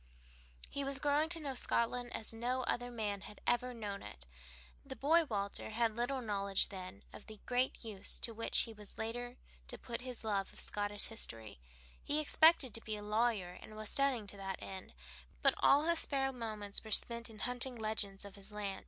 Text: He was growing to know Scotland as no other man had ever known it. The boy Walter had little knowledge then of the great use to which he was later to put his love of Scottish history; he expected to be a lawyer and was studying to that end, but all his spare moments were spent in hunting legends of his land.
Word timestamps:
He 0.67 0.83
was 0.83 0.97
growing 0.97 1.29
to 1.29 1.39
know 1.39 1.53
Scotland 1.53 2.11
as 2.15 2.33
no 2.33 2.63
other 2.63 2.89
man 2.89 3.21
had 3.21 3.39
ever 3.45 3.71
known 3.71 4.01
it. 4.01 4.25
The 4.83 4.95
boy 4.95 5.25
Walter 5.25 5.69
had 5.69 5.95
little 5.95 6.21
knowledge 6.23 6.69
then 6.69 7.03
of 7.13 7.27
the 7.27 7.39
great 7.45 7.85
use 7.85 8.17
to 8.21 8.33
which 8.33 8.61
he 8.61 8.73
was 8.73 8.97
later 8.97 9.37
to 9.67 9.77
put 9.77 10.01
his 10.01 10.23
love 10.23 10.51
of 10.53 10.59
Scottish 10.59 11.05
history; 11.09 11.59
he 12.03 12.19
expected 12.19 12.73
to 12.73 12.81
be 12.81 12.95
a 12.95 13.03
lawyer 13.03 13.53
and 13.61 13.75
was 13.75 13.89
studying 13.91 14.25
to 14.25 14.37
that 14.37 14.57
end, 14.59 14.95
but 15.43 15.53
all 15.59 15.83
his 15.83 15.99
spare 15.99 16.33
moments 16.33 16.83
were 16.83 16.89
spent 16.89 17.29
in 17.29 17.37
hunting 17.37 17.75
legends 17.75 18.25
of 18.25 18.33
his 18.33 18.51
land. 18.51 18.79